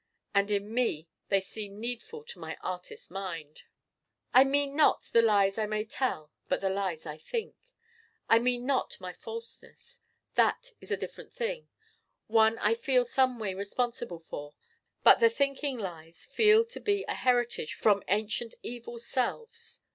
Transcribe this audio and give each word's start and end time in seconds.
And 0.33 0.49
in 0.49 0.73
me 0.73 1.07
they 1.29 1.39
seem 1.39 1.79
needful 1.79 2.23
to 2.23 2.39
my 2.39 2.57
Artist 2.61 3.11
mind. 3.11 3.65
I 4.33 4.43
mean 4.43 4.75
not 4.75 5.03
the 5.03 5.21
lies 5.21 5.59
I 5.59 5.67
may 5.67 5.85
tell 5.85 6.31
but 6.49 6.59
the 6.59 6.71
lies 6.71 7.05
I 7.05 7.19
think. 7.19 7.53
I 8.27 8.39
mean 8.39 8.65
not 8.65 8.99
my 8.99 9.13
falseness. 9.13 9.99
That 10.33 10.71
is 10.81 10.91
a 10.91 10.97
different 10.97 11.31
thing, 11.31 11.69
one 12.25 12.57
I 12.57 12.73
feel 12.73 13.05
someway 13.05 13.53
responsible 13.53 14.17
for. 14.19 14.55
But 15.03 15.19
the 15.19 15.29
thinking 15.29 15.77
lies 15.77 16.25
feel 16.25 16.65
to 16.65 16.79
be 16.79 17.05
a 17.07 17.13
heritage 17.13 17.75
from 17.75 18.01
ancient 18.07 18.55
evil 18.63 18.97
selves. 18.97 19.83